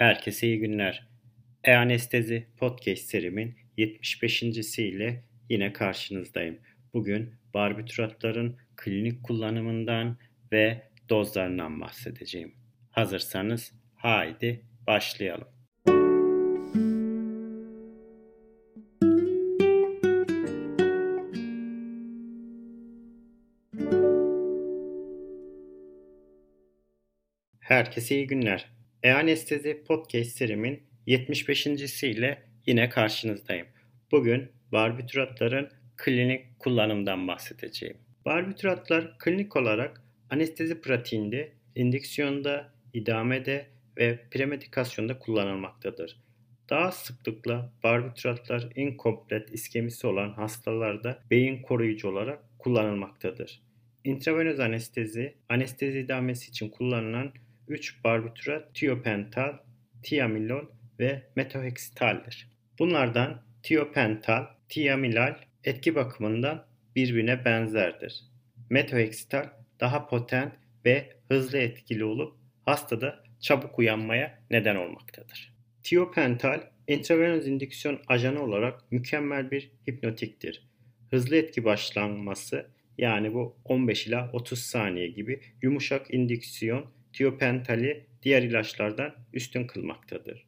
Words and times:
Herkese 0.00 0.46
iyi 0.46 0.58
günler. 0.58 1.08
E-Anestezi 1.64 2.46
Podcast 2.56 3.02
serimin 3.02 3.54
75. 3.76 4.42
ile 4.78 5.24
yine 5.48 5.72
karşınızdayım. 5.72 6.58
Bugün 6.94 7.34
barbituratların 7.54 8.56
klinik 8.76 9.22
kullanımından 9.24 10.18
ve 10.52 10.82
dozlarından 11.08 11.80
bahsedeceğim. 11.80 12.54
Hazırsanız 12.90 13.72
haydi 13.94 14.64
başlayalım. 14.86 15.48
Herkese 27.60 28.14
iyi 28.14 28.26
günler. 28.26 28.79
E-Anestezi 29.02 29.82
Podcast 29.86 30.36
serimin 30.36 30.82
75. 31.06 31.66
ile 32.02 32.42
yine 32.66 32.88
karşınızdayım. 32.88 33.66
Bugün 34.10 34.48
barbituratların 34.72 35.68
klinik 35.96 36.58
kullanımdan 36.58 37.28
bahsedeceğim. 37.28 37.96
Barbituratlar 38.24 39.18
klinik 39.18 39.56
olarak 39.56 40.02
anestezi 40.30 40.80
pratiğinde, 40.80 41.52
indüksiyonda, 41.74 42.72
idamede 42.92 43.66
ve 43.98 44.18
premedikasyonda 44.30 45.18
kullanılmaktadır. 45.18 46.20
Daha 46.70 46.92
sıklıkla 46.92 47.72
barbituratlar 47.84 48.68
inkomplet 48.76 49.54
iskemisi 49.54 50.06
olan 50.06 50.32
hastalarda 50.32 51.22
beyin 51.30 51.62
koruyucu 51.62 52.08
olarak 52.08 52.58
kullanılmaktadır. 52.58 53.62
Intravenöz 54.04 54.60
anestezi, 54.60 55.34
anestezi 55.48 55.98
idamesi 55.98 56.48
için 56.48 56.68
kullanılan 56.68 57.32
3 57.70 58.04
barbiturat 58.04 58.74
tiopental, 58.74 59.56
tiamilol 60.02 60.64
ve 61.00 61.22
metohexitaldir. 61.36 62.48
Bunlardan 62.78 63.42
tiopental, 63.62 64.46
tiamilal 64.68 65.36
etki 65.64 65.94
bakımından 65.94 66.66
birbirine 66.96 67.44
benzerdir. 67.44 68.24
Metohexital 68.70 69.46
daha 69.80 70.06
potent 70.06 70.52
ve 70.84 71.12
hızlı 71.28 71.58
etkili 71.58 72.04
olup 72.04 72.36
hastada 72.64 73.24
çabuk 73.40 73.78
uyanmaya 73.78 74.38
neden 74.50 74.76
olmaktadır. 74.76 75.54
Tiopental 75.82 76.60
intravenöz 76.88 77.48
indüksiyon 77.48 78.00
ajanı 78.08 78.42
olarak 78.42 78.92
mükemmel 78.92 79.50
bir 79.50 79.70
hipnotiktir. 79.88 80.68
Hızlı 81.10 81.36
etki 81.36 81.64
başlanması 81.64 82.66
yani 82.98 83.34
bu 83.34 83.56
15 83.64 84.06
ila 84.06 84.30
30 84.32 84.58
saniye 84.58 85.08
gibi 85.08 85.40
yumuşak 85.62 86.14
indüksiyon 86.14 86.99
tiopentali 87.12 88.06
diğer 88.22 88.42
ilaçlardan 88.42 89.14
üstün 89.32 89.66
kılmaktadır. 89.66 90.46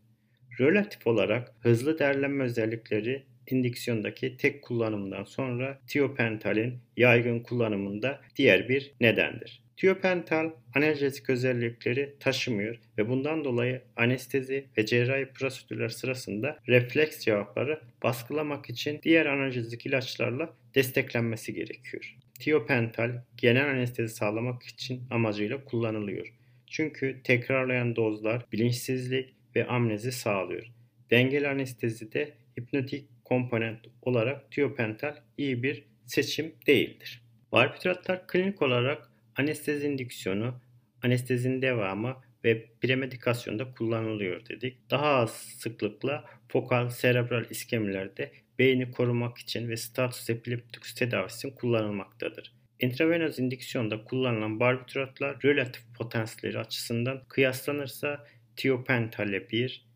Relatif 0.61 1.07
olarak 1.07 1.55
hızlı 1.61 1.99
değerlenme 1.99 2.45
özellikleri 2.45 3.23
indüksiyondaki 3.51 4.37
tek 4.37 4.63
kullanımdan 4.63 5.25
sonra 5.25 5.81
tiopentalin 5.87 6.79
yaygın 6.97 7.41
kullanımında 7.41 8.21
diğer 8.37 8.69
bir 8.69 8.93
nedendir. 9.01 9.63
Tiopental 9.77 10.51
analjezik 10.75 11.31
özellikleri 11.31 12.15
taşımıyor 12.21 12.79
ve 12.99 13.09
bundan 13.09 13.45
dolayı 13.45 13.83
anestezi 13.97 14.67
ve 14.79 14.87
cerrahi 14.87 15.27
prosedürler 15.27 15.89
sırasında 15.89 16.59
refleks 16.69 17.19
cevapları 17.19 17.81
baskılamak 18.03 18.71
için 18.71 19.01
diğer 19.03 19.27
analjezik 19.27 19.87
ilaçlarla 19.87 20.55
desteklenmesi 20.75 21.55
gerekiyor. 21.55 22.17
Tiopental 22.41 23.11
genel 23.37 23.71
anestezi 23.71 24.15
sağlamak 24.15 24.63
için 24.63 25.03
amacıyla 25.11 25.65
kullanılıyor. 25.65 26.33
Çünkü 26.73 27.21
tekrarlayan 27.25 27.97
dozlar 27.97 28.47
bilinçsizlik 28.53 29.35
ve 29.57 29.67
amnezi 29.67 30.13
sağlıyor. 30.13 30.67
Dengeli 31.11 31.49
anestezide 31.49 32.35
hipnotik 32.61 33.09
komponent 33.25 33.79
olarak 34.03 34.51
tiopental 34.53 35.17
iyi 35.39 35.63
bir 35.63 35.85
seçim 36.07 36.55
değildir. 36.67 37.23
Barbituratlar 37.53 38.27
klinik 38.27 38.63
olarak 38.63 39.11
anestezi 39.37 39.87
indüksiyonu, 39.87 40.61
anestezinin 41.03 41.63
devamı 41.63 42.17
ve 42.45 42.67
premedikasyonda 42.81 43.73
kullanılıyor 43.73 44.49
dedik. 44.49 44.91
Daha 44.91 45.07
az 45.07 45.31
sıklıkla 45.31 46.25
fokal 46.49 46.89
serebral 46.89 47.45
iskemilerde 47.51 48.33
beyni 48.59 48.91
korumak 48.91 49.39
için 49.39 49.69
ve 49.69 49.77
status 49.77 50.31
epileptikus 50.31 50.95
tedavisi 50.95 51.49
için 51.49 51.57
kullanılmaktadır. 51.57 52.62
Intravenöz 52.83 53.39
indüksiyonda 53.39 54.05
kullanılan 54.05 54.61
barbituratlar 54.61 55.43
relatif 55.45 55.83
potansiyelleri 55.99 56.59
açısından 56.59 57.23
kıyaslanırsa 57.29 58.27
tiopentale 58.57 59.51
1, 59.51 59.87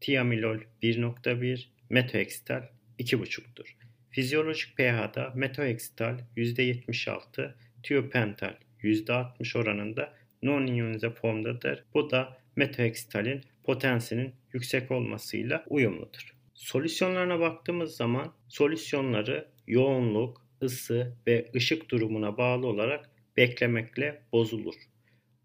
tiamilol 0.00 0.58
1.1, 0.82 1.66
metohexital 1.90 2.62
2.5'tur. 2.98 3.76
Fizyolojik 4.10 4.76
pH'da 4.76 5.32
metohexital 5.34 6.18
%76, 6.36 7.54
tiopental 7.82 8.54
%60 8.82 9.58
oranında 9.58 10.12
non-iyonize 10.42 11.10
formdadır. 11.10 11.84
Bu 11.94 12.10
da 12.10 12.38
metohexitalin 12.56 13.44
potansiyelinin 13.64 14.34
yüksek 14.52 14.90
olmasıyla 14.90 15.64
uyumludur. 15.66 16.34
Solüsyonlarına 16.54 17.40
baktığımız 17.40 17.96
zaman 17.96 18.32
solüsyonları 18.48 19.48
yoğunluk, 19.66 20.45
ısı 20.62 21.16
ve 21.26 21.50
ışık 21.54 21.90
durumuna 21.90 22.38
bağlı 22.38 22.66
olarak 22.66 23.10
beklemekle 23.36 24.22
bozulur. 24.32 24.74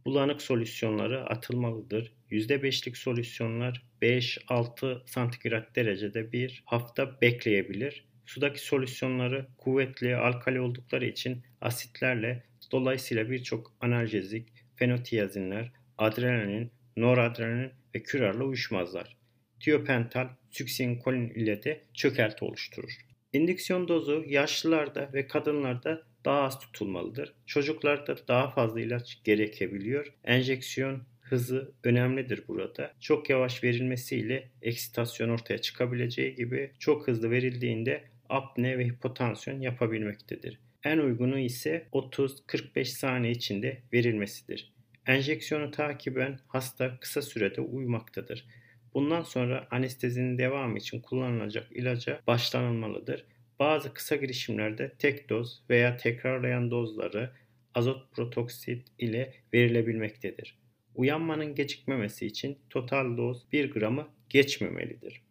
Bulanık 0.06 0.42
solüsyonları 0.42 1.26
atılmalıdır. 1.26 2.14
%5'lik 2.32 2.98
solüsyonlar 2.98 3.84
5-6 4.02 5.02
santigrat 5.06 5.76
derecede 5.76 6.32
bir 6.32 6.64
hafta 6.66 7.22
bekleyebilir. 7.22 8.06
Sudaki 8.26 8.60
solüsyonları 8.60 9.48
kuvvetli 9.58 10.16
alkali 10.16 10.62
oldukları 10.62 11.06
için 11.06 11.44
asitlerle 11.62 12.44
dolayısıyla 12.72 13.30
birçok 13.30 13.74
analjezik, 13.82 14.48
fenotiazinler, 14.76 15.72
adrenalin, 15.98 16.72
noradrenalin 16.98 17.72
ve 17.96 18.04
kürarla 18.04 18.44
uyuşmazlar. 18.44 19.18
Tiopental, 19.60 20.30
süksinkolin 20.50 21.30
ile 21.30 21.64
de 21.64 21.82
çökelti 21.94 22.46
oluşturur. 22.46 23.11
İndüksiyon 23.34 23.88
dozu 23.88 24.24
yaşlılarda 24.28 25.10
ve 25.14 25.28
kadınlarda 25.28 26.04
daha 26.26 26.42
az 26.42 26.60
tutulmalıdır. 26.60 27.34
Çocuklarda 27.46 28.16
daha 28.28 28.52
fazla 28.52 28.82
ilaç 28.82 29.24
gerekebiliyor. 29.24 30.14
Enjeksiyon 30.24 31.04
hızı 31.22 31.72
önemlidir 31.84 32.44
burada. 32.48 32.94
Çok 33.00 33.30
yavaş 33.30 33.64
verilmesiyle 33.64 34.50
eksitasyon 34.62 35.30
ortaya 35.30 35.58
çıkabileceği 35.58 36.36
gibi 36.36 36.72
çok 36.80 37.08
hızlı 37.08 37.32
verildiğinde 37.32 38.04
apne 38.30 38.78
ve 38.78 38.86
hipotansiyon 38.86 39.62
yapabilmektedir. 39.62 40.60
En 40.84 40.98
uygunu 40.98 41.40
ise 41.40 41.88
30-45 41.94 42.86
saniye 42.86 43.32
içinde 43.32 43.82
verilmesidir. 43.94 44.74
Enjeksiyonu 45.08 45.72
takiben 45.72 46.40
hasta 46.48 47.00
kısa 47.00 47.22
sürede 47.22 47.62
uyumaktadır. 47.62 48.46
Bundan 48.94 49.22
sonra 49.24 49.68
anestezinin 49.72 50.38
devamı 50.38 50.78
için 50.78 51.02
kullanılacak 51.02 51.68
ilaca 51.72 52.22
başlanılmalıdır. 52.28 53.26
Bazı 53.60 53.94
kısa 53.94 54.16
girişimlerde 54.16 54.92
tek 55.00 55.30
doz 55.30 55.64
veya 55.70 55.98
tekrarlayan 55.98 56.72
dozları 56.72 57.32
azot 57.76 58.12
protoksit 58.16 58.88
ile 59.00 59.34
verilebilmektedir. 59.54 60.58
Uyanmanın 60.96 61.56
gecikmemesi 61.56 62.26
için 62.26 62.58
total 62.70 63.18
doz 63.18 63.52
1 63.52 63.72
gramı 63.72 64.08
geçmemelidir. 64.30 65.22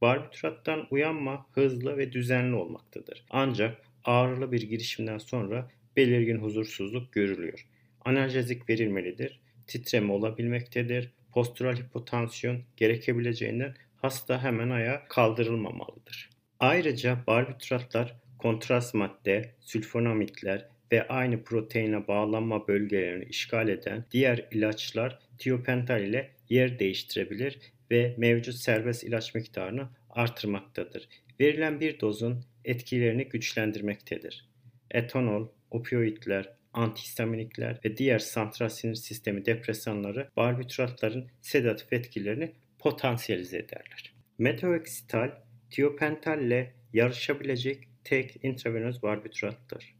Barbiturattan 0.00 0.86
uyanma 0.90 1.46
hızlı 1.52 1.96
ve 1.96 2.12
düzenli 2.12 2.54
olmaktadır. 2.56 3.24
Ancak 3.30 3.82
ağrılı 4.04 4.52
bir 4.52 4.62
girişimden 4.62 5.18
sonra 5.18 5.70
belirgin 5.96 6.38
huzursuzluk 6.38 7.12
görülüyor. 7.12 7.66
Analjezik 8.04 8.68
verilmelidir. 8.68 9.40
Titreme 9.66 10.12
olabilmektedir 10.12 11.10
postural 11.32 11.76
hipotansiyon 11.76 12.62
gerekebileceğinden 12.76 13.74
hasta 13.96 14.42
hemen 14.42 14.70
ayağa 14.70 15.04
kaldırılmamalıdır. 15.08 16.30
Ayrıca 16.60 17.18
barbituratlar 17.26 18.16
kontrast 18.38 18.94
madde, 18.94 19.54
sülfonamitler 19.60 20.68
ve 20.92 21.08
aynı 21.08 21.44
proteine 21.44 22.08
bağlanma 22.08 22.68
bölgelerini 22.68 23.24
işgal 23.24 23.68
eden 23.68 24.04
diğer 24.10 24.48
ilaçlar 24.50 25.18
tiopental 25.38 26.02
ile 26.02 26.30
yer 26.48 26.78
değiştirebilir 26.78 27.58
ve 27.90 28.14
mevcut 28.18 28.54
serbest 28.54 29.04
ilaç 29.04 29.34
miktarını 29.34 29.88
artırmaktadır. 30.10 31.08
Verilen 31.40 31.80
bir 31.80 32.00
dozun 32.00 32.44
etkilerini 32.64 33.24
güçlendirmektedir. 33.28 34.48
Etanol, 34.90 35.48
opioidler, 35.70 36.52
antihistaminikler 36.72 37.80
ve 37.84 37.96
diğer 37.96 38.18
santral 38.18 38.68
sinir 38.68 38.94
sistemi 38.94 39.46
depresanları 39.46 40.28
barbituratların 40.36 41.30
sedatif 41.40 41.92
etkilerini 41.92 42.52
potansiyelize 42.78 43.58
ederler. 43.58 44.14
Metohexital, 44.38 45.30
tiopental 45.70 46.42
ile 46.42 46.74
yarışabilecek 46.92 47.88
tek 48.04 48.44
intravenöz 48.44 49.02
barbiturattır. 49.02 49.94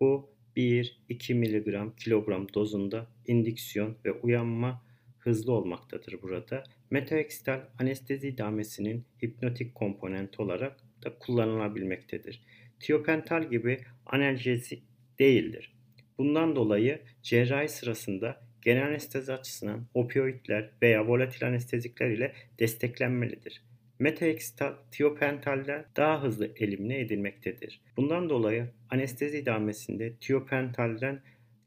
Bu 0.00 0.32
1-2 0.56 1.34
mg 1.34 1.96
kilogram 1.96 2.46
dozunda 2.54 3.06
indüksiyon 3.26 3.96
ve 4.04 4.12
uyanma 4.12 4.82
hızlı 5.18 5.52
olmaktadır 5.52 6.22
burada. 6.22 6.64
metohexital 6.90 7.60
anestezi 7.78 8.28
idamesinin 8.28 9.04
hipnotik 9.22 9.74
komponent 9.74 10.40
olarak 10.40 10.80
da 11.04 11.18
kullanılabilmektedir. 11.18 12.42
Tiopental 12.80 13.50
gibi 13.50 13.78
analjezik 14.06 14.82
değildir. 15.18 15.72
Bundan 16.18 16.56
dolayı 16.56 17.00
cerrahi 17.22 17.68
sırasında 17.68 18.40
genel 18.62 18.86
anestezi 18.86 19.32
açısından 19.32 19.86
opioidler 19.94 20.70
veya 20.82 21.06
volatil 21.06 21.46
anestezikler 21.46 22.10
ile 22.10 22.32
desteklenmelidir. 22.58 23.62
Metaeksital 23.98 24.74
tiopentalden 24.90 25.84
daha 25.96 26.22
hızlı 26.22 26.50
elimine 26.56 27.00
edilmektedir. 27.00 27.80
Bundan 27.96 28.30
dolayı 28.30 28.66
anestezi 28.90 29.38
idamesinde 29.38 30.16
tiopentalden 30.16 31.22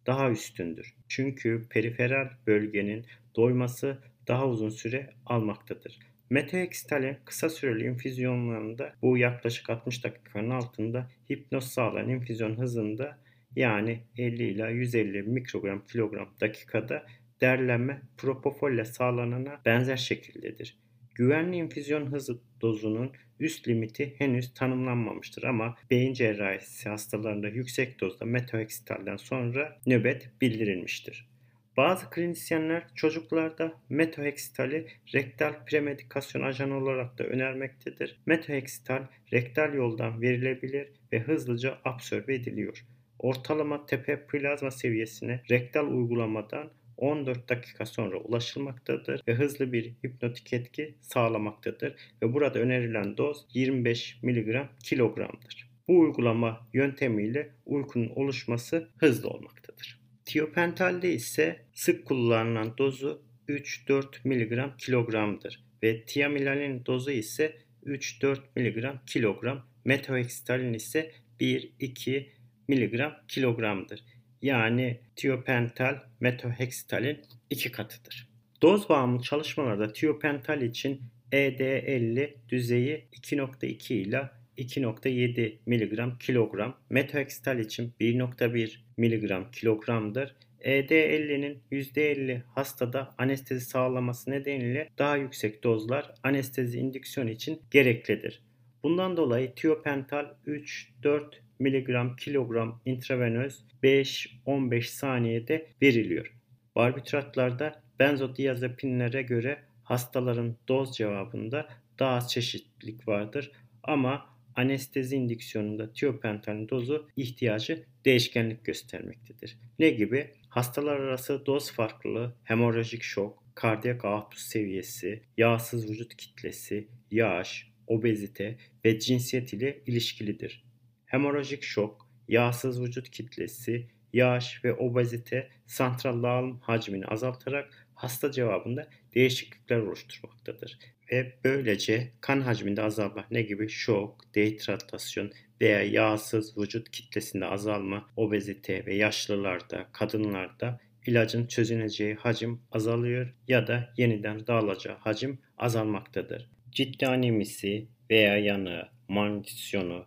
daha 0.05 0.31
üstündür. 0.31 0.95
Çünkü 1.07 1.65
periferal 1.69 2.29
bölgenin 2.47 3.05
doyması 3.35 3.97
daha 4.27 4.47
uzun 4.47 4.69
süre 4.69 5.09
almaktadır. 5.25 5.99
Metaeksitalin 6.29 7.17
kısa 7.25 7.49
süreli 7.49 7.85
infüzyonlarında 7.85 8.93
bu 9.01 9.17
yaklaşık 9.17 9.69
60 9.69 10.03
dakikanın 10.03 10.49
altında 10.49 11.11
hipnoz 11.29 11.63
sağlayan 11.67 12.09
infüzyon 12.09 12.59
hızında 12.59 13.17
yani 13.55 13.99
50 14.17 14.43
ila 14.43 14.69
150 14.69 15.23
mikrogram 15.23 15.85
kilogram 15.85 16.29
dakikada 16.41 17.05
derlenme 17.41 18.01
propofolle 18.17 18.85
sağlanana 18.85 19.61
benzer 19.65 19.97
şekildedir. 19.97 20.77
Güvenli 21.15 21.55
infüzyon 21.55 22.11
hızı 22.11 22.39
dozunun 22.61 23.11
üst 23.39 23.67
limiti 23.67 24.15
henüz 24.17 24.53
tanımlanmamıştır 24.53 25.43
ama 25.43 25.75
beyin 25.91 26.13
cerrahisi 26.13 26.89
hastalarında 26.89 27.47
yüksek 27.47 28.01
dozda 28.01 28.25
metoheksitalden 28.25 29.17
sonra 29.17 29.79
nöbet 29.85 30.29
bildirilmiştir. 30.41 31.29
Bazı 31.77 32.09
klinisyenler 32.09 32.83
çocuklarda 32.95 33.73
metoheksitali 33.89 34.87
rektal 35.13 35.65
premedikasyon 35.65 36.41
ajanı 36.41 36.77
olarak 36.77 37.17
da 37.17 37.23
önermektedir. 37.23 38.21
Metoheksital 38.25 39.07
rektal 39.33 39.73
yoldan 39.73 40.21
verilebilir 40.21 40.87
ve 41.11 41.19
hızlıca 41.19 41.77
absorbe 41.85 42.35
ediliyor. 42.35 42.85
Ortalama 43.19 43.85
tepe 43.85 44.27
plazma 44.27 44.71
seviyesine 44.71 45.41
rektal 45.49 45.87
uygulamadan 45.87 46.69
14 46.97 47.49
dakika 47.49 47.85
sonra 47.85 48.17
ulaşılmaktadır 48.17 49.21
ve 49.27 49.33
hızlı 49.33 49.73
bir 49.73 49.93
hipnotik 50.03 50.53
etki 50.53 50.95
sağlamaktadır 51.01 51.95
ve 52.21 52.33
burada 52.33 52.59
önerilen 52.59 53.17
doz 53.17 53.45
25 53.53 54.19
mg 54.23 54.55
kilogramdır. 54.83 55.69
Bu 55.87 55.99
uygulama 55.99 56.67
yöntemiyle 56.73 57.49
uykunun 57.65 58.09
oluşması 58.09 58.89
hızlı 58.97 59.29
olmaktadır. 59.29 59.99
Tiopentalde 60.25 61.13
ise 61.13 61.59
sık 61.73 62.05
kullanılan 62.05 62.77
dozu 62.77 63.21
3-4 63.49 64.05
mg 64.23 64.77
kilogramdır 64.77 65.65
ve 65.83 66.05
tiamilalin 66.05 66.85
dozu 66.85 67.11
ise 67.11 67.55
3-4 67.85 68.37
mg 68.55 69.05
kilogram, 69.05 69.65
metohexitalin 69.85 70.73
ise 70.73 71.11
1-2 71.39 72.25
mg 72.67 73.01
kilogramdır. 73.27 74.03
Yani 74.41 74.99
tiopental 75.15 75.95
metohexitalin 76.19 77.21
iki 77.49 77.71
katıdır. 77.71 78.29
Doz 78.61 78.89
bağımlı 78.89 79.21
çalışmalarda 79.21 79.93
tiopental 79.93 80.61
için 80.61 81.01
ED50 81.31 82.33
düzeyi 82.49 83.05
2.2 83.13 83.93
ile 83.93 84.29
2.7 84.57 85.55
mg 85.65 86.19
kilogram, 86.19 86.77
metohexital 86.89 87.59
için 87.59 87.93
1.1 87.99 88.77
mg 88.97 89.51
kilogramdır. 89.51 90.35
ED50'nin 90.61 91.59
%50 91.71 92.41
hastada 92.41 93.13
anestezi 93.17 93.65
sağlaması 93.65 94.31
nedeniyle 94.31 94.89
daha 94.97 95.17
yüksek 95.17 95.63
dozlar 95.63 96.13
anestezi 96.23 96.79
indüksiyon 96.79 97.27
için 97.27 97.61
gereklidir. 97.71 98.41
Bundan 98.83 99.17
dolayı 99.17 99.55
tiopental 99.55 100.25
3-4 100.47 101.44
mg 101.59 102.17
kilogram 102.19 102.81
intravenöz 102.85 103.65
5-15 103.83 104.81
saniyede 104.81 105.67
veriliyor. 105.81 106.33
Barbituratlarda 106.75 107.83
benzodiazepinlere 107.99 109.21
göre 109.21 109.59
hastaların 109.83 110.57
doz 110.67 110.97
cevabında 110.97 111.69
daha 111.99 112.15
az 112.15 112.31
çeşitlilik 112.31 113.07
vardır 113.07 113.51
ama 113.83 114.35
anestezi 114.55 115.15
indüksiyonunda 115.15 115.93
tiopentalin 115.93 116.69
dozu 116.69 117.09
ihtiyacı 117.15 117.85
değişkenlik 118.05 118.65
göstermektedir. 118.65 119.57
Ne 119.79 119.89
gibi? 119.89 120.31
Hastalar 120.49 120.99
arası 120.99 121.45
doz 121.45 121.71
farklılığı, 121.71 122.35
hemorajik 122.43 123.03
şok, 123.03 123.43
kardiyak 123.55 124.05
output 124.05 124.39
seviyesi, 124.39 125.21
yağsız 125.37 125.89
vücut 125.89 126.15
kitlesi, 126.15 126.87
yaş, 127.11 127.71
obezite 127.87 128.57
ve 128.85 128.99
cinsiyet 128.99 129.53
ile 129.53 129.81
ilişkilidir. 129.85 130.64
Hemorajik 131.05 131.63
şok, 131.63 132.09
yağsız 132.27 132.81
vücut 132.81 133.09
kitlesi, 133.09 133.87
yaş 134.13 134.65
ve 134.65 134.73
obezite 134.73 135.49
santral 135.65 136.23
dağılım 136.23 136.59
hacmini 136.59 137.05
azaltarak 137.05 137.87
hasta 137.95 138.31
cevabında 138.31 138.87
değişiklikler 139.15 139.77
oluşturmaktadır. 139.77 140.79
Ve 141.11 141.33
böylece 141.43 142.11
kan 142.21 142.41
hacminde 142.41 142.81
azalma 142.81 143.25
ne 143.31 143.41
gibi 143.41 143.69
şok, 143.69 144.35
dehidratasyon 144.35 145.31
veya 145.61 145.83
yağsız 145.83 146.57
vücut 146.57 146.91
kitlesinde 146.91 147.45
azalma, 147.45 148.09
obezite 148.15 148.85
ve 148.85 148.95
yaşlılarda, 148.95 149.89
kadınlarda 149.91 150.79
ilacın 151.05 151.47
çözüneceği 151.47 152.15
hacim 152.15 152.61
azalıyor 152.71 153.33
ya 153.47 153.67
da 153.67 153.93
yeniden 153.97 154.47
dağılacağı 154.47 154.97
hacim 154.97 155.39
azalmaktadır. 155.57 156.49
Ciddi 156.71 157.07
anemisi 157.07 157.87
veya 158.09 158.37
yanığı, 158.37 158.89
malnütrisyonu, 159.07 160.05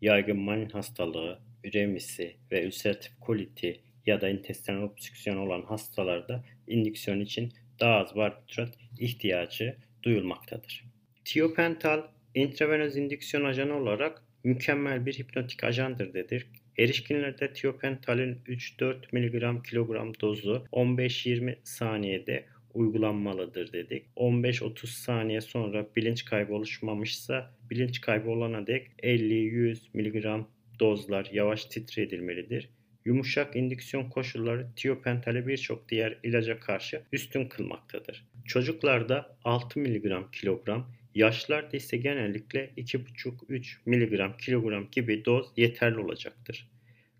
yaygın 0.00 0.38
malin 0.38 0.68
hastalığı, 0.68 1.38
üremisi 1.64 2.36
ve 2.52 2.64
ülseratif 2.64 3.12
koliti 3.20 3.80
ya 4.06 4.20
da 4.20 4.28
intestinal 4.28 4.82
obstrüksiyon 4.82 5.36
olan 5.36 5.62
hastalarda 5.62 6.44
indüksiyon 6.66 7.20
için 7.20 7.52
daha 7.80 7.94
az 7.94 8.16
barbiturat 8.16 8.78
ihtiyacı 8.98 9.76
duyulmaktadır. 10.02 10.84
Tiopental 11.24 12.02
intravenöz 12.34 12.96
indüksiyon 12.96 13.44
ajanı 13.44 13.76
olarak 13.76 14.22
mükemmel 14.44 15.06
bir 15.06 15.14
hipnotik 15.14 15.64
ajandır 15.64 16.14
dedik. 16.14 16.46
Erişkinlerde 16.78 17.52
tiopentalin 17.52 18.38
3-4 18.46 18.96
mg 19.12 19.64
kilogram 19.64 20.12
dozu 20.20 20.66
15-20 20.72 21.56
saniyede 21.64 22.44
uygulanmalıdır 22.74 23.72
dedik. 23.72 24.06
15-30 24.16 24.86
saniye 24.86 25.40
sonra 25.40 25.86
bilinç 25.96 26.24
kaybı 26.24 26.54
oluşmamışsa 26.54 27.54
bilinç 27.70 28.00
kaybı 28.00 28.30
olana 28.30 28.66
dek 28.66 28.90
50-100 29.02 29.78
mg 29.94 30.46
dozlar 30.80 31.28
yavaş 31.32 31.64
titre 31.64 32.02
edilmelidir. 32.02 32.68
Yumuşak 33.04 33.56
indüksiyon 33.56 34.10
koşulları 34.10 34.66
tiopentale 34.76 35.46
birçok 35.46 35.88
diğer 35.88 36.18
ilaca 36.22 36.60
karşı 36.60 37.02
üstün 37.12 37.48
kılmaktadır. 37.48 38.26
Çocuklarda 38.44 39.36
6 39.44 39.80
mg 39.80 40.32
kilogram, 40.32 40.90
yaşlarda 41.14 41.76
ise 41.76 41.96
genellikle 41.96 42.70
2,5-3 42.76 43.76
mg 43.86 44.38
kilogram 44.38 44.90
gibi 44.92 45.24
doz 45.24 45.46
yeterli 45.56 45.98
olacaktır. 45.98 46.68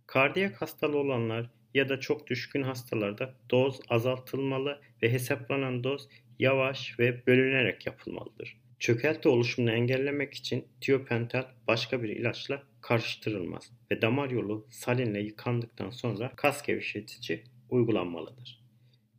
Kardiyak 0.06 0.62
hastalığı 0.62 0.98
olanlar 0.98 1.50
ya 1.74 1.88
da 1.88 2.00
çok 2.00 2.26
düşkün 2.26 2.62
hastalarda 2.62 3.34
doz 3.50 3.80
azaltılmalı 3.88 4.80
ve 5.02 5.12
hesaplanan 5.12 5.84
doz 5.84 6.08
yavaş 6.38 6.98
ve 6.98 7.26
bölünerek 7.26 7.86
yapılmalıdır. 7.86 8.56
Çökelti 8.78 9.28
oluşumunu 9.28 9.72
engellemek 9.72 10.34
için 10.34 10.68
tiopental 10.80 11.44
başka 11.68 12.02
bir 12.02 12.08
ilaçla 12.08 12.62
karıştırılmaz 12.80 13.72
ve 13.90 14.02
damar 14.02 14.30
yolu 14.30 14.66
salinle 14.70 15.20
yıkandıktan 15.20 15.90
sonra 15.90 16.32
kas 16.36 16.62
gevşetici 16.62 17.44
uygulanmalıdır. 17.70 18.60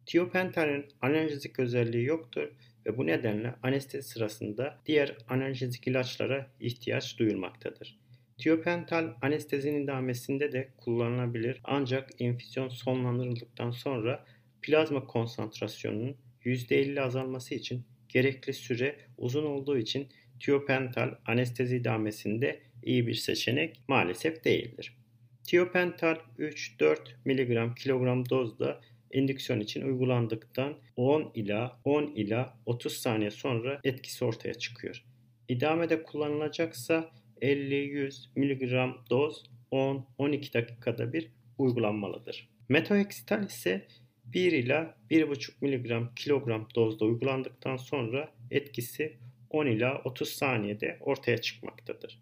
Tiopentalin 0.05 0.85
analjezik 1.01 1.59
özelliği 1.59 2.05
yoktur 2.05 2.47
ve 2.85 2.97
bu 2.97 3.07
nedenle 3.07 3.55
anestezi 3.63 4.09
sırasında 4.09 4.81
diğer 4.85 5.17
analjezik 5.29 5.87
ilaçlara 5.87 6.51
ihtiyaç 6.59 7.19
duyulmaktadır. 7.19 8.00
Tiopental 8.41 9.13
anestezinin 9.21 9.83
idamesinde 9.83 10.51
de 10.51 10.69
kullanılabilir 10.77 11.61
ancak 11.63 12.21
infüzyon 12.21 12.69
sonlandırıldıktan 12.69 13.71
sonra 13.71 14.25
plazma 14.61 15.05
konsantrasyonunun 15.07 16.17
%50 16.45 17.01
azalması 17.01 17.55
için 17.55 17.85
gerekli 18.09 18.53
süre 18.53 18.95
uzun 19.17 19.45
olduğu 19.45 19.77
için 19.77 20.07
tiopental 20.39 21.15
anestezi 21.25 21.77
idamesinde 21.77 22.59
iyi 22.83 23.07
bir 23.07 23.13
seçenek 23.13 23.79
maalesef 23.87 24.43
değildir. 24.43 24.97
Tiopental 25.43 26.15
3-4 26.39 26.97
mg 27.25 27.77
kilogram 27.77 28.29
dozda 28.29 28.81
indüksiyon 29.11 29.59
için 29.59 29.81
uygulandıktan 29.81 30.77
10 30.95 31.31
ila 31.35 31.79
10 31.85 32.03
ila 32.03 32.57
30 32.65 32.93
saniye 32.93 33.31
sonra 33.31 33.79
etkisi 33.83 34.25
ortaya 34.25 34.53
çıkıyor. 34.53 35.03
İdamede 35.47 36.03
kullanılacaksa 36.03 37.11
50-100 37.41 38.27
mg 38.35 38.95
doz 39.09 39.43
10-12 39.71 40.53
dakikada 40.53 41.13
bir 41.13 41.31
uygulanmalıdır. 41.57 42.49
Metohexital 42.69 43.43
ise 43.43 43.87
1 44.25 44.51
ila 44.51 44.97
1,5 45.11 45.51
mg 45.61 46.15
kilogram 46.15 46.67
dozda 46.75 47.05
uygulandıktan 47.05 47.77
sonra 47.77 48.31
etkisi 48.51 49.17
10 49.49 49.65
ila 49.65 50.01
30 50.05 50.29
saniyede 50.29 50.97
ortaya 51.01 51.37
çıkmaktadır. 51.37 52.19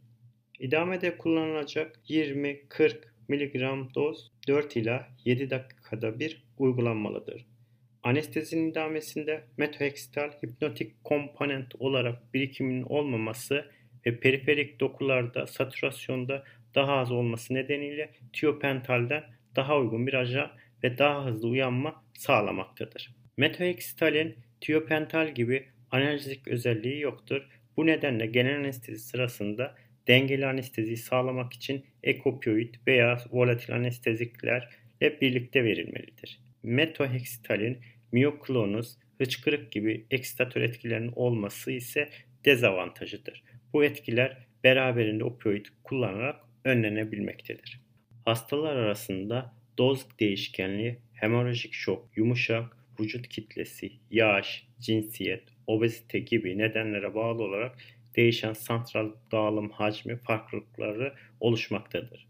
İdamede 0.59 1.17
kullanılacak 1.17 1.99
20-40 2.09 2.95
mg 3.27 3.95
doz 3.95 4.31
4 4.47 4.75
ila 4.77 5.07
7 5.25 5.49
dakikada 5.49 6.19
bir 6.19 6.43
uygulanmalıdır. 6.57 7.45
Anestezinin 8.03 8.71
idamesinde 8.71 9.43
metohexital 9.57 10.31
hipnotik 10.43 11.03
komponent 11.03 11.75
olarak 11.79 12.33
birikiminin 12.33 12.83
olmaması 12.83 13.65
ve 14.09 14.19
periferik 14.19 14.79
dokularda 14.79 15.47
satürasyonda 15.47 16.43
daha 16.75 16.93
az 16.93 17.11
olması 17.11 17.53
nedeniyle 17.53 18.09
tiopentalden 18.33 19.23
daha 19.55 19.77
uygun 19.77 20.07
bir 20.07 20.13
ajan 20.13 20.51
ve 20.83 20.97
daha 20.97 21.25
hızlı 21.25 21.47
uyanma 21.47 22.03
sağlamaktadır. 22.13 23.15
Metohexitalin 23.37 24.35
tiopental 24.61 25.33
gibi 25.33 25.65
analjezik 25.91 26.47
özelliği 26.47 27.01
yoktur. 27.01 27.47
Bu 27.77 27.85
nedenle 27.85 28.25
genel 28.25 28.59
anestezi 28.59 28.99
sırasında 28.99 29.75
dengeli 30.07 30.45
anesteziyi 30.45 30.97
sağlamak 30.97 31.53
için 31.53 31.85
ekopioid 32.03 32.75
veya 32.87 33.17
volatil 33.31 33.75
anesteziklerle 33.75 35.21
birlikte 35.21 35.63
verilmelidir. 35.63 36.39
Metohexitalin, 36.63 37.77
mioklonus, 38.11 38.97
hıçkırık 39.17 39.71
gibi 39.71 40.05
eksitatör 40.11 40.61
etkilerinin 40.61 41.11
olması 41.15 41.71
ise 41.71 42.09
dezavantajıdır. 42.45 43.43
Bu 43.73 43.83
etkiler 43.83 44.37
beraberinde 44.63 45.23
opioid 45.23 45.65
kullanarak 45.83 46.35
önlenebilmektedir. 46.63 47.81
Hastalar 48.25 48.75
arasında 48.75 49.53
doz 49.77 50.05
değişkenliği, 50.19 50.99
hemorajik 51.13 51.73
şok, 51.73 52.09
yumuşak 52.15 52.77
vücut 52.99 53.27
kitlesi, 53.27 53.91
yaş, 54.11 54.67
cinsiyet, 54.79 55.43
obezite 55.67 56.19
gibi 56.19 56.57
nedenlere 56.57 57.15
bağlı 57.15 57.43
olarak 57.43 57.77
değişen 58.15 58.53
santral 58.53 59.11
dağılım 59.31 59.69
hacmi 59.69 60.17
farklılıkları 60.17 61.13
oluşmaktadır. 61.39 62.27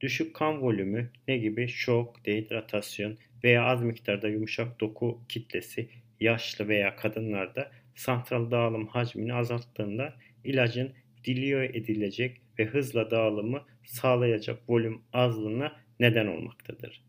Düşük 0.00 0.36
kan 0.36 0.62
volümü 0.62 1.10
ne 1.28 1.38
gibi 1.38 1.68
şok, 1.68 2.26
dehidratasyon 2.26 3.18
veya 3.44 3.64
az 3.64 3.82
miktarda 3.82 4.28
yumuşak 4.28 4.80
doku 4.80 5.20
kitlesi 5.28 5.88
yaşlı 6.20 6.68
veya 6.68 6.96
kadınlarda 6.96 7.70
santral 7.94 8.50
dağılım 8.50 8.86
hacmini 8.86 9.34
azalttığında 9.34 10.14
ilacın 10.44 10.92
diliyor 11.24 11.62
edilecek 11.62 12.40
ve 12.58 12.64
hızla 12.64 13.10
dağılımı 13.10 13.62
sağlayacak 13.84 14.58
volüm 14.68 15.02
azlığına 15.12 15.76
neden 16.00 16.26
olmaktadır. 16.26 17.04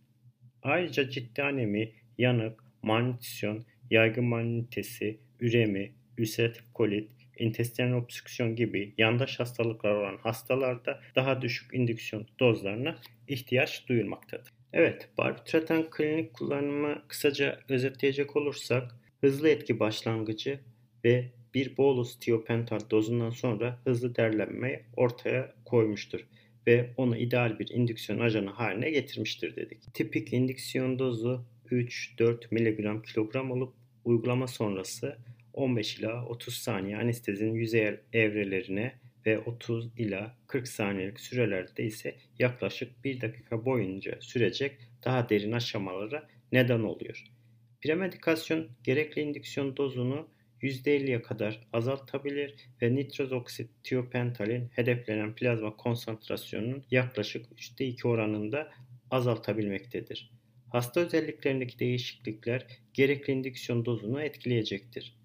Ayrıca 0.62 1.10
ciddi 1.10 1.44
anemi, 1.44 1.92
yanık, 2.18 2.63
malnütrisyon, 2.82 3.65
yaygın 3.92 4.25
manitesi, 4.25 5.20
üremi, 5.39 5.92
ülseratif 6.18 6.74
kolit, 6.74 7.12
intestinal 7.38 7.92
obstrüksiyon 7.92 8.56
gibi 8.56 8.94
yandaş 8.98 9.39
hastalıklar 9.39 9.96
olan 9.96 10.18
hastalarda 10.18 11.01
daha 11.15 11.42
düşük 11.42 11.74
indüksiyon 11.74 12.27
dozlarına 12.39 13.00
ihtiyaç 13.27 13.88
duyulmaktadır. 13.88 14.54
Evet, 14.74 15.10
barbituratan 15.18 15.89
klinik 15.89 16.34
kullanımı 16.34 17.04
kısaca 17.08 17.60
özetleyecek 17.70 18.36
olursak 18.36 18.96
hızlı 19.22 19.50
etki 19.50 19.80
başlangıcı 19.80 20.60
ve 21.06 21.32
bir 21.55 21.77
bolus 21.77 22.19
tiopental 22.19 22.79
dozundan 22.91 23.29
sonra 23.29 23.79
hızlı 23.83 24.15
derlenmeyi 24.15 24.79
ortaya 24.97 25.53
koymuştur 25.65 26.27
ve 26.67 26.89
onu 26.97 27.17
ideal 27.17 27.59
bir 27.59 27.69
indüksiyon 27.69 28.19
ajanı 28.19 28.50
haline 28.50 28.91
getirmiştir 28.91 29.55
dedik. 29.55 29.93
Tipik 29.93 30.33
indüksiyon 30.33 31.00
dozu 31.00 31.45
3-4 31.71 32.38
mg 32.51 33.05
kilogram 33.05 33.51
olup 33.51 33.74
uygulama 34.05 34.47
sonrası 34.47 35.17
15 35.53 36.00
ila 36.00 36.25
30 36.25 36.57
saniye 36.57 36.97
anestezinin 36.97 37.53
yüzey 37.53 38.00
evrelerine 38.13 38.95
ve 39.25 39.39
30 39.39 39.89
ila 39.97 40.35
40 40.47 40.67
saniyelik 40.67 41.19
sürelerde 41.19 41.83
ise 41.83 42.15
yaklaşık 42.39 43.03
1 43.03 43.21
dakika 43.21 43.65
boyunca 43.65 44.17
sürecek 44.19 44.77
daha 45.05 45.29
derin 45.29 45.51
aşamalara 45.51 46.27
neden 46.51 46.79
oluyor. 46.79 47.24
Premedikasyon 47.81 48.67
gerekli 48.83 49.21
indüksiyon 49.21 49.77
dozunu 49.77 50.35
%50'ye 50.65 51.22
kadar 51.22 51.67
azaltabilir 51.74 52.55
ve 52.81 52.95
nitroz 52.95 53.31
oksit 53.31 53.69
tiopentalin 53.84 54.69
hedeflenen 54.72 55.36
plazma 55.36 55.77
konsantrasyonunun 55.77 56.84
yaklaşık 56.91 57.45
%2 57.51 58.07
oranında 58.07 58.72
azaltabilmektedir. 59.12 60.31
Hasta 60.72 61.00
özelliklerindeki 61.00 61.79
değişiklikler 61.79 62.67
gerekli 62.93 63.34
indüksiyon 63.34 63.86
dozunu 63.86 64.22
etkileyecektir. 64.22 65.17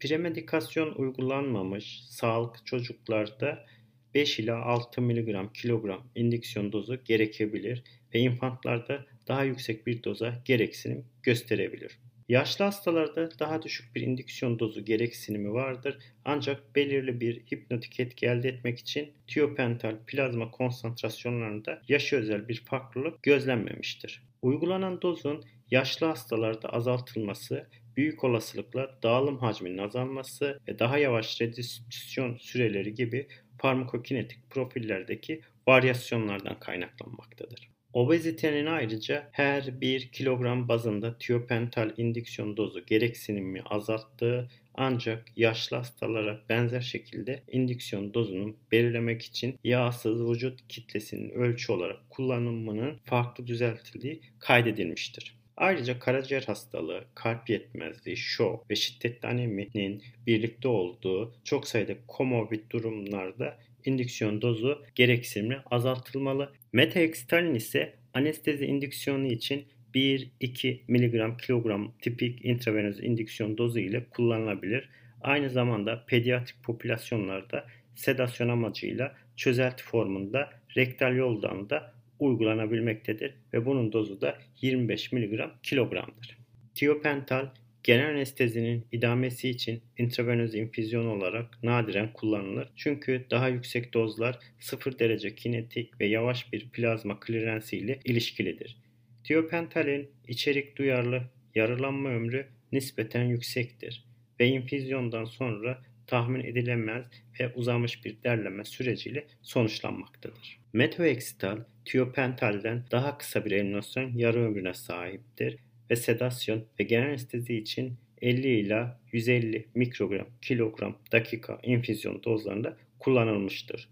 Premedikasyon 0.00 0.94
uygulanmamış 0.94 2.02
sağlıklı 2.08 2.64
çocuklarda 2.64 3.66
5 4.14 4.38
ila 4.38 4.62
6 4.62 5.02
mg 5.02 5.52
kilogram 5.54 6.10
indüksiyon 6.14 6.72
dozu 6.72 7.04
gerekebilir 7.04 7.84
ve 8.14 8.18
infantlarda 8.18 9.06
daha 9.28 9.44
yüksek 9.44 9.86
bir 9.86 10.02
doza 10.04 10.42
gereksinim 10.44 11.04
gösterebilir. 11.22 11.98
Yaşlı 12.28 12.64
hastalarda 12.64 13.38
daha 13.38 13.62
düşük 13.62 13.94
bir 13.94 14.00
indüksiyon 14.00 14.58
dozu 14.58 14.84
gereksinimi 14.84 15.52
vardır 15.52 15.98
ancak 16.24 16.76
belirli 16.76 17.20
bir 17.20 17.40
hipnotik 17.52 18.00
etki 18.00 18.26
elde 18.26 18.48
etmek 18.48 18.78
için 18.78 19.12
tiopental 19.26 19.96
plazma 20.06 20.50
konsantrasyonlarında 20.50 21.82
yaşı 21.88 22.16
özel 22.16 22.48
bir 22.48 22.64
farklılık 22.64 23.22
gözlenmemiştir. 23.22 24.22
Uygulanan 24.42 25.02
dozun 25.02 25.44
yaşlı 25.70 26.06
hastalarda 26.06 26.68
azaltılması 26.68 27.68
büyük 27.96 28.24
olasılıkla 28.24 28.98
dağılım 29.02 29.38
hacminin 29.38 29.78
azalması 29.78 30.58
ve 30.68 30.78
daha 30.78 30.98
yavaş 30.98 31.40
redüsisyon 31.40 32.36
süreleri 32.36 32.94
gibi 32.94 33.28
farmakokinetik 33.58 34.50
profillerdeki 34.50 35.40
varyasyonlardan 35.68 36.60
kaynaklanmaktadır. 36.60 37.77
Obezitenin 37.98 38.66
ayrıca 38.66 39.28
her 39.32 39.80
1 39.80 40.08
kilogram 40.08 40.68
bazında 40.68 41.18
tiopental 41.18 41.92
indüksiyon 41.96 42.56
dozu 42.56 42.86
gereksinimi 42.86 43.62
azalttığı 43.62 44.48
ancak 44.74 45.24
yaşlı 45.36 45.76
hastalara 45.76 46.40
benzer 46.48 46.80
şekilde 46.80 47.42
indüksiyon 47.52 48.14
dozunu 48.14 48.56
belirlemek 48.72 49.22
için 49.22 49.58
yağsız 49.64 50.30
vücut 50.30 50.68
kitlesinin 50.68 51.30
ölçü 51.30 51.72
olarak 51.72 52.10
kullanımının 52.10 52.98
farklı 53.04 53.46
düzeltildiği 53.46 54.20
kaydedilmiştir. 54.38 55.38
Ayrıca 55.56 55.98
karaciğer 55.98 56.42
hastalığı, 56.42 57.04
kalp 57.14 57.50
yetmezliği, 57.50 58.16
şok 58.16 58.70
ve 58.70 58.76
şiddetli 58.76 59.28
aneminin 59.28 60.02
birlikte 60.26 60.68
olduğu 60.68 61.34
çok 61.44 61.68
sayıda 61.68 61.94
komorbid 62.06 62.70
durumlarda 62.70 63.58
indüksiyon 63.84 64.42
dozu 64.42 64.84
gereksinimli 64.94 65.56
azaltılmalı. 65.70 66.52
Metahexitalin 66.72 67.54
ise 67.54 67.94
anestezi 68.14 68.66
indüksiyonu 68.66 69.26
için 69.26 69.64
1-2 69.94 70.78
mg 70.88 71.40
kilogram 71.40 71.92
tipik 72.02 72.44
intravenöz 72.44 73.00
indüksiyon 73.04 73.58
dozu 73.58 73.78
ile 73.78 74.04
kullanılabilir. 74.04 74.88
Aynı 75.20 75.50
zamanda 75.50 76.04
pediatrik 76.06 76.62
popülasyonlarda 76.62 77.66
sedasyon 77.94 78.48
amacıyla 78.48 79.16
çözelti 79.36 79.84
formunda 79.84 80.50
rektal 80.76 81.16
yoldan 81.16 81.70
da 81.70 81.92
uygulanabilmektedir 82.18 83.34
ve 83.52 83.66
bunun 83.66 83.92
dozu 83.92 84.20
da 84.20 84.38
25 84.60 85.12
mg 85.12 85.40
kilogramdır. 85.62 86.38
Tiopental 86.74 87.46
genel 87.84 88.10
anestezinin 88.10 88.86
idamesi 88.92 89.48
için 89.48 89.82
intravenöz 89.98 90.54
infüzyon 90.54 91.06
olarak 91.06 91.62
nadiren 91.62 92.12
kullanılır. 92.12 92.68
Çünkü 92.76 93.26
daha 93.30 93.48
yüksek 93.48 93.94
dozlar 93.94 94.38
0 94.58 94.98
derece 94.98 95.34
kinetik 95.34 96.00
ve 96.00 96.06
yavaş 96.06 96.52
bir 96.52 96.68
plazma 96.68 97.20
klirensi 97.20 97.76
ile 97.76 98.00
ilişkilidir. 98.04 98.76
Tiopentalin 99.24 100.10
içerik 100.28 100.76
duyarlı 100.76 101.22
yarılanma 101.54 102.08
ömrü 102.08 102.46
nispeten 102.72 103.24
yüksektir 103.24 104.04
ve 104.40 104.48
infüzyondan 104.48 105.24
sonra 105.24 105.82
tahmin 106.06 106.44
edilemez 106.44 107.06
ve 107.40 107.52
uzamış 107.54 108.04
bir 108.04 108.22
derleme 108.22 108.64
süreciyle 108.64 109.26
sonuçlanmaktadır. 109.42 110.58
Metohexital, 110.72 111.58
tiopentalden 111.84 112.84
daha 112.90 113.18
kısa 113.18 113.44
bir 113.44 113.50
eliminasyon 113.50 114.12
yarı 114.16 114.44
ömrüne 114.44 114.74
sahiptir 114.74 115.58
ve 115.90 115.96
sedasyon 115.96 116.64
ve 116.80 116.84
genel 116.84 117.08
anestezi 117.08 117.56
için 117.56 117.96
50 118.22 118.48
ila 118.48 119.00
150 119.12 119.66
mikrogram 119.74 120.26
kilogram 120.42 120.96
dakika 121.12 121.58
infüzyon 121.62 122.22
dozlarında 122.22 122.76
kullanılmıştır. 122.98 123.88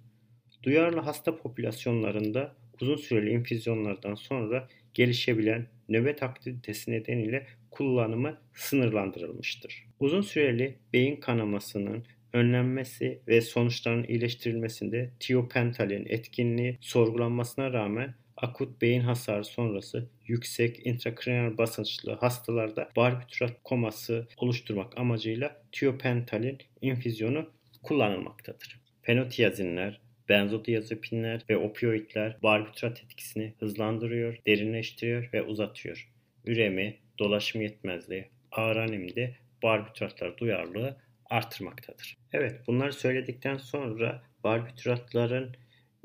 Duyarlı 0.63 1.01
hasta 1.01 1.37
popülasyonlarında 1.37 2.57
uzun 2.81 2.97
süreli 2.97 3.31
infüzyonlardan 3.31 4.15
sonra 4.15 4.69
gelişebilen 4.95 5.67
nöbet 5.89 6.23
aktivitesi 6.23 6.91
nedeniyle 6.91 7.47
kullanımı 7.71 8.39
sınırlandırılmıştır. 8.55 9.85
Uzun 10.01 10.21
süreli 10.21 10.79
beyin 10.93 11.17
kanamasının 11.17 12.05
önlenmesi 12.33 13.21
ve 13.29 13.41
sonuçların 13.41 14.05
iyileştirilmesinde 14.05 15.11
tiopentalin 15.21 16.07
etkinliği 16.07 16.79
sorgulanmasına 16.81 17.73
rağmen 17.73 18.15
akut 18.37 18.83
beyin 18.83 19.01
hasarı 19.01 19.45
sonrası 19.45 20.09
yüksek 20.27 20.87
intrakraniyal 20.87 21.59
basınçlı 21.59 22.13
hastalarda 22.13 22.91
barbiturat 22.97 23.53
koması 23.65 24.29
oluşturmak 24.37 24.99
amacıyla 24.99 25.63
tiopentalin 25.73 26.59
infüzyonu 26.83 27.51
kullanılmaktadır. 27.83 28.81
Fenotiazinler, 29.03 30.01
benzodiazepinler 30.29 31.43
ve 31.51 31.57
opioidler 31.57 32.37
barbiturat 32.43 33.05
etkisini 33.05 33.55
hızlandırıyor, 33.59 34.39
derinleştiriyor 34.47 35.31
ve 35.33 35.43
uzatıyor. 35.43 36.13
Üremi, 36.45 36.97
dolaşım 37.19 37.63
yetmezliği, 37.63 38.29
ağır 38.53 38.77
anemide 38.77 39.37
barbituratlar 39.63 40.39
duyarlılığı 40.39 40.97
artırmaktadır. 41.31 42.17
Evet 42.33 42.61
bunları 42.67 42.93
söyledikten 42.93 43.57
sonra 43.57 44.23
barbituratların 44.45 45.57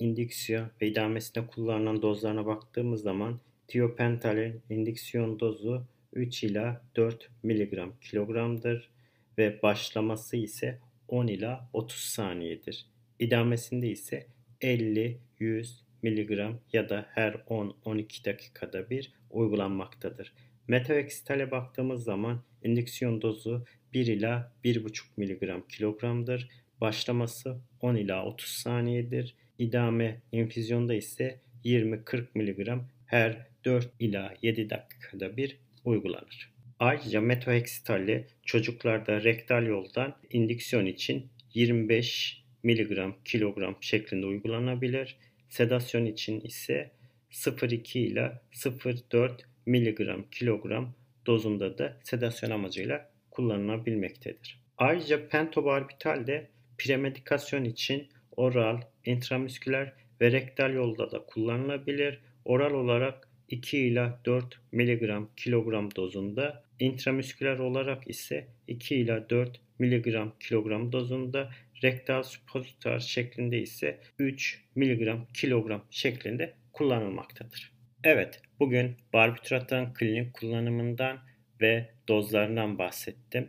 indiksiyon 0.01 0.67
ve 0.81 0.87
idamesinde 0.87 1.47
kullanılan 1.47 2.01
dozlarına 2.01 2.45
baktığımız 2.45 3.01
zaman 3.01 3.39
tiopentalin 3.67 4.61
indiksiyon 4.69 5.39
dozu 5.39 5.85
3 6.13 6.43
ila 6.43 6.81
4 6.95 7.29
mg 7.43 7.79
kilogramdır 8.01 8.89
ve 9.37 9.61
başlaması 9.61 10.37
ise 10.37 10.79
10 11.07 11.27
ila 11.27 11.69
30 11.73 11.99
saniyedir. 11.99 12.85
İdamesinde 13.19 13.89
ise 13.89 14.27
50-100 14.61 15.81
mg 16.03 16.55
ya 16.73 16.89
da 16.89 17.05
her 17.09 17.33
10-12 17.33 18.25
dakikada 18.25 18.89
bir 18.89 19.13
uygulanmaktadır. 19.29 20.33
Metavexitale 20.67 21.51
baktığımız 21.51 22.03
zaman 22.03 22.41
indüksiyon 22.63 23.21
dozu 23.21 23.65
1 23.93 24.07
ila 24.07 24.51
1,5 24.63 25.03
mg 25.17 25.69
kilogramdır. 25.69 26.49
Başlaması 26.81 27.57
10 27.81 27.95
ila 27.95 28.25
30 28.25 28.49
saniyedir. 28.49 29.35
İdame 29.61 30.21
infüzyonda 30.31 30.93
ise 30.93 31.39
20-40 31.65 32.25
mg 32.35 32.81
her 33.05 33.47
4 33.65 33.89
ila 33.99 34.33
7 34.41 34.69
dakikada 34.69 35.37
bir 35.37 35.57
uygulanır. 35.85 36.51
Ayrıca 36.79 37.21
metoheksitalli 37.21 38.27
çocuklarda 38.45 39.23
rektal 39.23 39.67
yoldan 39.67 40.15
indüksiyon 40.29 40.85
için 40.85 41.27
25 41.53 42.43
mg 42.63 43.13
kilogram 43.25 43.75
şeklinde 43.81 44.25
uygulanabilir. 44.25 45.17
Sedasyon 45.49 46.05
için 46.05 46.41
ise 46.41 46.91
0,2 47.31 47.99
ile 47.99 48.41
0,4 48.53 49.31
mg 49.65 50.31
kilogram 50.31 50.93
dozunda 51.25 51.77
da 51.77 51.99
sedasyon 52.03 52.51
amacıyla 52.51 53.11
kullanılabilmektedir. 53.31 54.61
Ayrıca 54.77 55.27
pentobarbital 55.27 56.27
de 56.27 56.49
premedikasyon 56.77 57.63
için 57.63 58.07
oral, 58.41 58.81
intramüsküler 59.05 59.93
ve 60.21 60.31
rektal 60.31 60.73
yolda 60.73 61.11
da 61.11 61.25
kullanılabilir. 61.25 62.19
Oral 62.45 62.73
olarak 62.73 63.29
2 63.49 63.77
ila 63.77 64.19
4 64.25 64.59
mg 64.71 65.27
kilogram 65.37 65.95
dozunda, 65.95 66.63
intramüsküler 66.79 67.59
olarak 67.59 68.09
ise 68.09 68.47
2 68.67 68.95
ila 68.95 69.29
4 69.29 69.61
mg 69.79 70.39
kilogram 70.39 70.91
dozunda, 70.91 71.49
rektal 71.83 72.23
suppositor 72.23 72.99
şeklinde 72.99 73.61
ise 73.61 73.99
3 74.19 74.63
mg 74.75 75.33
kilogram 75.33 75.85
şeklinde 75.91 76.53
kullanılmaktadır. 76.73 77.71
Evet, 78.03 78.41
bugün 78.59 78.95
barbituratların 79.13 79.93
klinik 79.93 80.33
kullanımından 80.33 81.19
ve 81.61 81.89
dozlarından 82.07 82.77
bahsettim. 82.77 83.47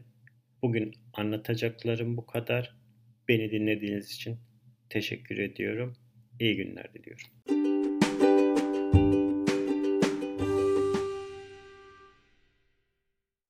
Bugün 0.62 0.94
anlatacaklarım 1.12 2.16
bu 2.16 2.26
kadar. 2.26 2.76
Beni 3.28 3.50
dinlediğiniz 3.50 4.12
için 4.14 4.38
teşekkür 4.92 5.38
ediyorum. 5.38 5.92
İyi 6.40 6.56
günler 6.56 6.94
diliyorum. 6.94 7.71